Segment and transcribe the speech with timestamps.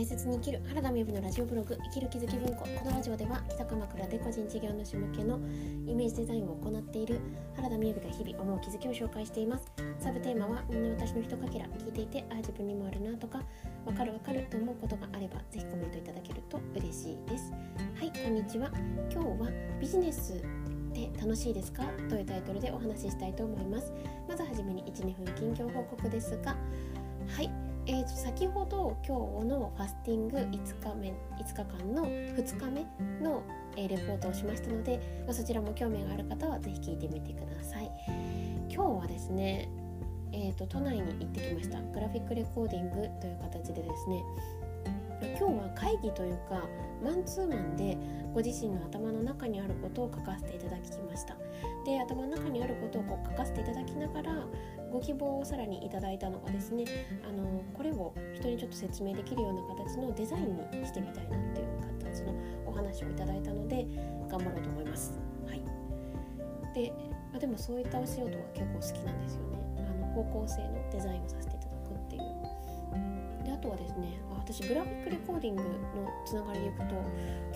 [0.00, 2.62] 大切に生きる原田美由のラジオブログ生きる気づき文庫。
[2.62, 5.38] このラジオでは北鎌倉で個人事業主向けの
[5.86, 7.20] イメージデザインを行っている
[7.54, 9.70] 原田美由が日々思う気づきを紹介しています。
[9.98, 13.42] サブテーマはみんな私のひとかけら聞いていてあ自分にもあるなとか
[13.84, 17.52] わかるわかると思うことがあればぜひコメントいただけると嬉しいです。
[17.52, 18.70] はいこんにちは。
[19.12, 20.40] 今日はビジネス
[20.94, 21.84] で楽しいですか？
[22.08, 23.92] というタイトルでお話ししたいと思います。
[24.26, 26.56] まずはじめに12分近況報告ですが
[27.36, 27.69] はい。
[27.90, 32.86] えー、と先ほど今日のファスティング5日目5日間の2日目
[33.20, 33.42] の、
[33.76, 37.90] えー、レポートをしましたので、まあ、そちらも興味がある方は是非聞いてみてください。
[38.72, 39.68] 今日はですね
[40.32, 41.82] えーと、都内に行ってきました。
[41.82, 44.22] グラフィックレコーディングという形でですね。
[45.36, 46.62] 今日は会議というか
[47.02, 47.98] マンツーマンで
[48.32, 51.34] ご自身の頭の中にあることを書かせていただきました。
[51.90, 54.46] で頭の中にあることをこう書かせていただきながら
[54.92, 56.84] ご希望をさらにいただいたのがですね
[57.28, 61.66] あのこれを人にちょっと説明できるような形のデザインにしてみたいなっていう
[61.98, 62.34] 形の
[62.66, 63.86] お話をいただいたので
[64.30, 65.18] 頑張ろうと思います。
[65.46, 65.62] はい、
[66.74, 66.92] で
[67.34, 69.58] あでもそういったお仕事が結構好きなんですよね。
[69.78, 71.59] あの方向性のデザインをさせて
[73.60, 75.68] とはですね私グラフィックレコーディングの
[76.24, 76.84] つながりでいくと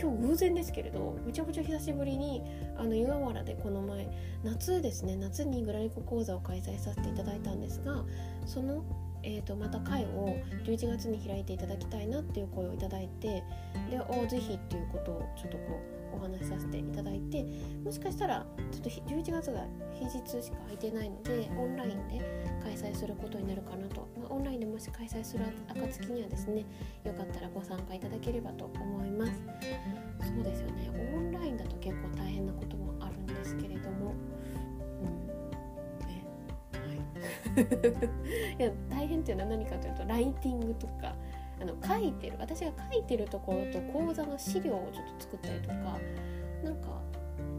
[0.00, 2.42] 今日偶然ですけれどめちゃくちゃ久しぶりに
[2.76, 4.08] あの湯河原でこの前
[4.42, 8.04] 夏ですね夏にグラリコ講座を開催させていただいたんですが
[8.46, 8.84] その
[9.26, 13.42] えー、とまた会を11月に開いていただきたいなっていう声をいただいて
[13.90, 17.44] でおぜひっていうことをちょっとこうお話しさせていただいて
[17.84, 22.20] もしかしたらちょっと11月が平日しか空いてないのでオンラインで
[22.62, 26.64] 開催することになるかなと、まあ、オンラインでもし開催する暁にはですね
[27.04, 29.32] よかったらご参加いただければと思います。
[30.24, 30.90] そうですよね。
[31.16, 34.14] オンラインだと結構大変なこともあるんですけれども。
[35.02, 36.06] うん。
[36.06, 36.24] ね。
[36.72, 41.14] はい や大変っていうのは何かというとライティングとか
[41.64, 45.74] あの書いてる私が書いてるところと講座の資料をちょっと作ったりとか
[46.62, 47.00] なんか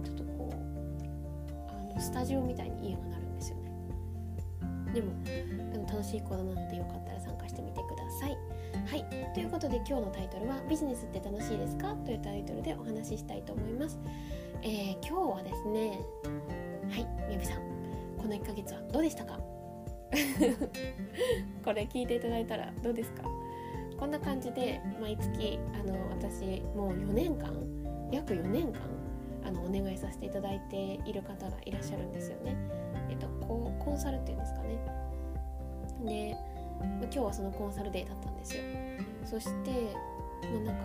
[0.03, 3.71] ちょっとこうあのスタジオみたいに家がなるんですよね。
[4.93, 5.23] でも
[5.71, 8.37] でも楽しい講座なのでよかったら参加してみてください。
[8.85, 9.33] はい。
[9.33, 13.99] ということで今日のタイトルは「ビジネスって楽しいですか?」というタイトルでお話ししたいと思います、
[14.61, 15.99] えー、今日はですね
[16.89, 17.61] はいみやびさん。
[18.17, 19.39] この1ヶ月はどうでしたか？
[21.65, 23.23] これ聞いていただいたらどうですか？
[23.97, 27.53] こんな感じで毎月あの私もう4年間
[28.11, 28.79] 約4年間
[29.45, 32.55] あのお願いさせていただいている方がいらっしゃるんですよね。
[33.09, 34.79] えっとココンサルっていうんですかね。
[36.05, 36.37] で
[37.03, 38.63] 今日はそのコンサルデーだったんですよ。
[39.23, 40.83] そしてもうなんか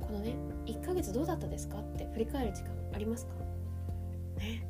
[0.00, 0.34] このね
[0.66, 3.32] 1ヶ月どうだったですかって振り返る時間ありますか？
[4.38, 4.64] ね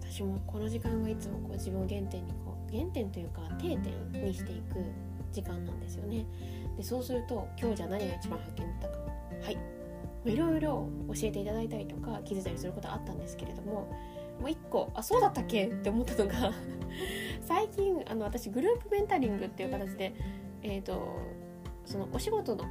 [0.00, 4.76] 私もこの時間がいつもこう自分を原点にこう原点というか定点にしていく
[5.32, 6.26] 時間なんですよね。
[6.76, 8.98] でそうすると今日じゃ何が一番発見だったか。
[9.44, 9.58] はい。
[10.24, 13.88] いろいろ教えていただいたりとか気づいたりすることあったんですけれども
[14.40, 15.66] もう一個あそうだったっけ？
[15.66, 16.52] って思ったのが
[17.46, 20.14] 最近あの私グループメンタリングっていう形で
[20.62, 21.16] えっ、ー、と
[21.86, 22.64] そのお仕事の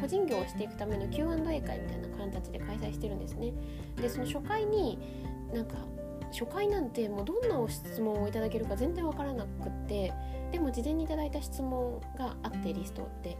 [0.00, 3.52] 個人業をしていくための Q&A 会みたいな形で開催してるんですね。
[4.00, 4.98] でその初回に
[5.52, 5.78] なんか
[6.32, 10.12] 初回なんてもうどんな質問をいただけるか全然わからなくって
[10.52, 13.36] でも事前にいただいた質問があってリストで。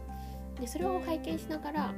[0.59, 1.93] でそれを拝見しながら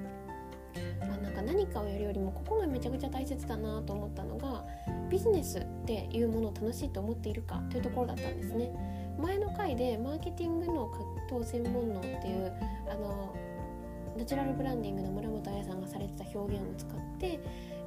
[1.01, 4.65] あなんか何かをやるよりもここがめちゃくちゃ大切だなと思ったのが
[5.09, 8.71] ビジネスっていうものを楽しいと思っているかというところだったんですね。
[9.19, 12.53] 前の回でマーケティングの葛藤専門能っていう
[12.89, 13.35] あの
[14.17, 17.39] ナチュラルブランディングの村本彩さんがされてた表現を使って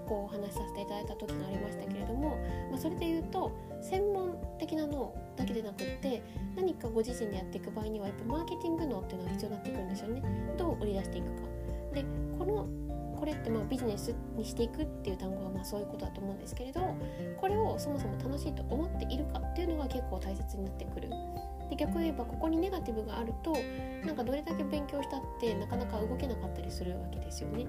[0.07, 2.39] こうお話しさせていただいた時がありましたけれども、
[2.71, 3.53] まあ、それで言うと
[3.83, 6.23] 専門的な脳だけでなくって
[6.57, 10.23] 何かご自身でやっていく場合にはやっぱマーケティング脳っていうのが必要になってくるんですよね。
[10.57, 11.43] どう売り出していくか。
[11.95, 12.05] で
[12.39, 12.67] この
[13.19, 16.81] これってまあビジネスにしていくっていう単語はまあそういうことだと思うんですけれど
[17.41, 21.11] これをそもそも楽しいと思っているかっていうのが結構大切になってくる。
[21.71, 23.53] で逆を言えばここにネガティブがあると
[24.05, 27.67] なんかどれだけ勉強したってなかなか動けなかったりするわけですよね。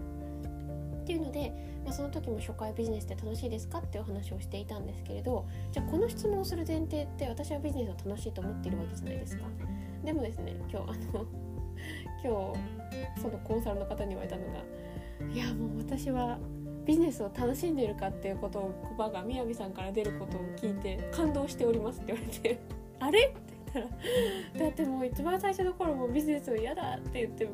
[1.08, 1.54] っていうので、
[1.86, 9.44] まあ、その時も初回ビジネスって楽しいですかってお話をしていたんですけれどじゃあこの質問をする前提って私はビジネスを楽しいと思っているわけじゃないですか。
[10.04, 10.80] でもですね今日あ
[11.14, 11.26] の
[12.22, 12.54] 今
[13.16, 14.64] 日そのコンサルの方に言われたのが
[15.34, 16.38] いやもう私は
[16.86, 22.60] ビジネスを楽しんでいるかっていうことを言葉がみやびさんから出ることを聞いて感動しておりますって言われて
[23.00, 23.28] あれ？
[23.28, 23.38] って
[23.74, 23.88] 言っ
[24.54, 27.48] たらだってもう一番最初の頃もビジネスを嫌だって言って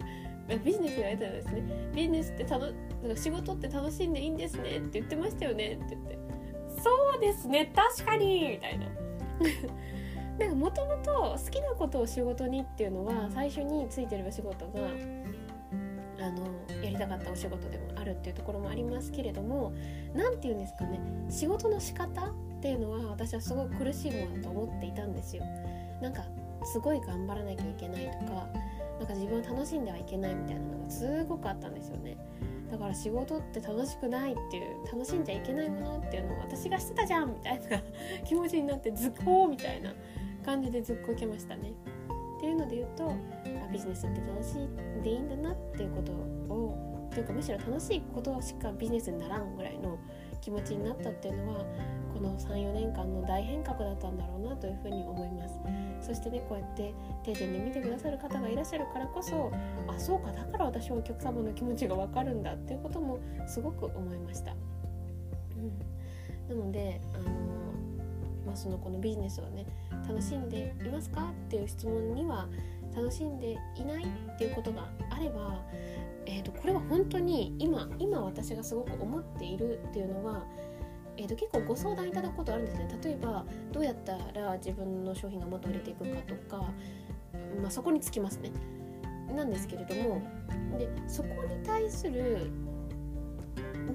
[0.47, 1.63] ビジネスやりたいですね。
[1.95, 2.67] ビジネスってたの
[3.15, 4.77] 仕事って楽しんでいいんですね。
[4.77, 5.73] って言ってましたよね。
[5.73, 6.19] って言って。
[6.81, 7.71] そうですね。
[7.73, 8.49] 確かに。
[8.49, 8.85] みたいな。
[10.39, 14.81] なんかもともと好きなことを仕事にっていうのは最初についてる仕事が
[16.19, 16.45] あの
[16.83, 19.73] やりたかったお仕事でもあるっていうところもありますけれども
[20.15, 20.99] 何て言うんですかね。
[21.29, 25.43] 仕事の仕方っていうのは私はすごい苦しいものだと思っていたんですよ。
[26.01, 26.23] なんか
[26.65, 28.47] すごい頑張らなきゃいけないとか
[29.03, 32.17] なんか自分を楽しんではいけないみたいなのがすごくあったんですよね。
[32.71, 37.81] だから仕事って楽しくないっていう楽しんじゃいけないものっていうのを私がしてたじゃんみたいな
[38.25, 39.93] 気持ちになってずっこうみたいな
[40.45, 41.73] 感じでずっこけましたね。
[42.37, 46.11] っていうので言うとあビジネスって楽しいでいいんだなっていうこと
[46.53, 49.99] をというかむしろ楽しいことしかビジネスにならんぐらいの
[50.41, 51.65] 気持ちになったっていうのは
[52.13, 55.59] この34年間の大変革だったんだろうなというふうに思います
[56.03, 59.51] そしてねこうやって定点で見てくださる方がいらっしゃるからこそ
[59.87, 64.53] あそうかだから私はお客様の気持ちが分かるんだっていうこともすごく思いました、
[66.49, 67.23] うん、なのであの
[68.45, 69.65] まあそのこのビジネスをね
[70.07, 72.47] 楽しんでいますかっていう質問には
[72.95, 75.61] 楽しんでいないっていうことがあれば、
[76.25, 80.45] えーと、これは本当に今今私がすごく思っているっていうのは、
[81.17, 82.99] えーと、結構ご相談いただくことあるんですね。
[83.03, 86.63] 例えばどうやったら自分の商品がもっと売れていくかとか、
[87.61, 88.51] まあ、そこにつきますね。
[89.33, 90.21] なんですけれども
[90.77, 92.51] でそこに対する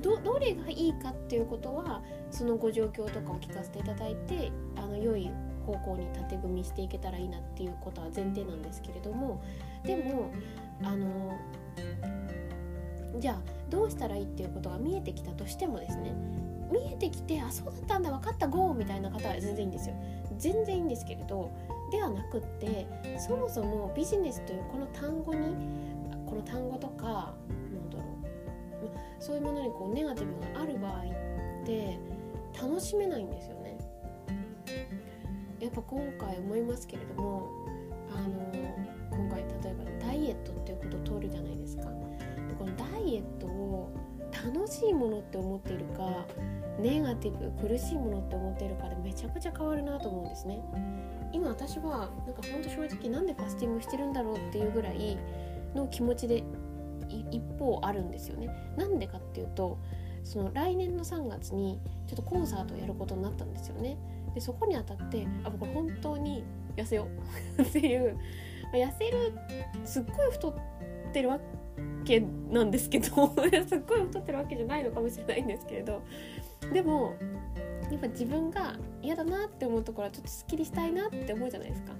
[0.03, 5.31] どどれがいいかっていうことはそのご状況とかを聞かせていただいてあの良い
[5.65, 9.43] 方向に縦組みしていけたらいいなっていうことは前提なんですけれども
[9.85, 10.31] でも
[10.82, 11.38] あの
[13.19, 16.15] じゃあどうしたらいいっていうことが見えてきたとしてもですね
[16.70, 19.94] 見えてきてあそうだったんだ分かったゴーみたいな方は全然いいんですよ。
[20.38, 21.50] 全然いいんですけれど
[21.91, 22.87] ではなくって
[23.19, 25.56] そもそもビジネスというこの単語に
[26.26, 27.35] この単語とか
[27.73, 28.05] なんだろ
[28.85, 31.03] うそういうものにこうネガティブがある場合
[31.62, 31.99] って
[32.61, 33.79] 楽しめないんですよね。
[35.61, 37.49] やっぱ今回思いますけれども
[38.15, 38.53] あの
[39.11, 41.85] 今回例えばダイエットっていうことを通るじゃないですか。
[41.85, 41.91] で
[42.56, 43.91] このダイエットを
[44.31, 46.26] 楽しいものって思っているか
[46.79, 50.63] ネガティブ苦しいものって思ってるかでめちゃくちゃ変わるなと思うんですね。
[51.33, 55.19] 今私はなんかほんと正直なんでファスティングしてるんだろうっていうぐらい
[55.75, 56.43] の気持ちで
[57.31, 58.49] 一方あるんですよね。
[58.77, 59.79] なんでかっていうと
[60.25, 63.97] その来年の3月にちょっとコンサートをやることになったんですよね。
[64.35, 66.45] でそこにあたってあ僕本当に
[66.77, 67.09] 痩せよ
[67.59, 67.63] う。
[67.63, 68.17] っていう。
[68.73, 69.33] 痩せる
[69.87, 70.55] すっごい太っ
[71.13, 71.41] てるわ
[72.05, 72.21] け
[72.51, 73.07] なんですけど。
[73.67, 76.03] すっごい太ってるわけじゃないのかもしれないんですけれど。
[76.73, 77.15] でも
[77.91, 81.93] やっぱ自分が嫌だなって思うところはちょっとすっきりしたいなって思うじゃないですか。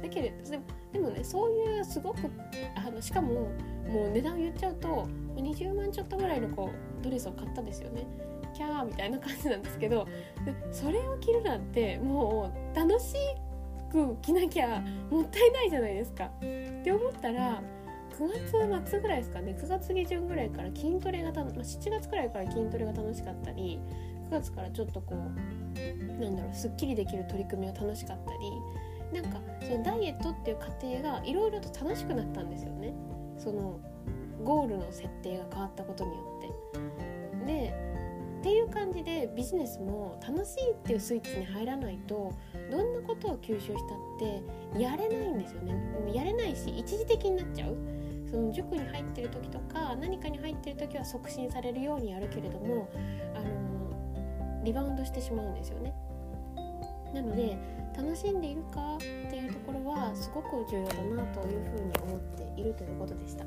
[0.00, 0.50] だけれど
[0.92, 2.18] でもねそういうすごく
[2.74, 3.50] あのしかも
[3.88, 8.06] もう値段を言っちゃうと20万ちょっとぐらいのこうドレスを買ったんですよね。
[8.54, 10.06] キャーみたいな感じなんですけど
[10.70, 13.14] それを着るなんてもう楽し
[13.90, 16.24] く着なきゃもったいないじゃないですか。
[16.24, 16.40] っ
[16.84, 17.62] て思ったら
[18.12, 18.28] 9
[18.80, 19.56] 月末ぐらいですかね。
[19.58, 23.80] 9月下旬ぐらいから筋トレがた、まあ、7月くらいから筋トレが楽しかったり
[24.28, 28.32] 9月からちょっとこうなんだろうすっきりできる取り組みが楽しかった
[29.14, 32.94] りなんかそのダイエットっていう過程がいろいろと楽しくなったんですよね。
[33.36, 33.80] その
[34.44, 37.46] ゴールの設定が変わったことによって。
[37.46, 37.92] で
[38.40, 42.32] っていう感じでビジネスも楽しいっていうスイッチに入らないと
[42.72, 43.78] どんなことを吸収したっ
[44.18, 45.74] てやれないんですよね。
[46.12, 47.91] やれないし一時的になっちゃう。
[48.32, 52.88] その塾に入ってる時とか何かに入ってる時は促進されるようにやるけれども
[53.34, 55.92] あのリバウンドしてしまうんですよね。
[57.12, 57.58] なので
[57.94, 62.20] 楽しんでいるかっていうところはすごく重要だなというふうに思っ
[62.54, 63.44] ているということでした。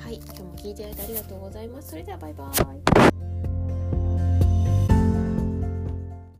[0.00, 1.90] はい今日も聞いていただいてありがとうございます。
[1.90, 2.89] それではバイバーイ。